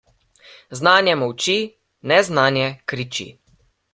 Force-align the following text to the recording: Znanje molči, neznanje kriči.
Znanje 0.79 1.13
molči, 1.23 1.57
neznanje 2.13 2.65
kriči. 2.93 3.29